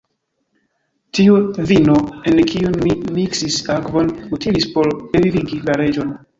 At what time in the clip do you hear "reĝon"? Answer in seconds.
5.87-6.15